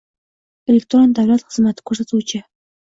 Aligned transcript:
Elektron 0.71 1.15
davlat 1.21 1.47
xizmatlari 1.51 1.89
ko‘rsatuvchi 1.93 2.47